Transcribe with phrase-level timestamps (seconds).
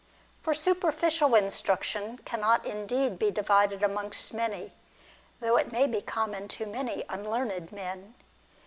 [0.41, 4.73] For superficial instruction cannot indeed be divided amongst many,
[5.39, 8.15] though it may be common to many unlearned men.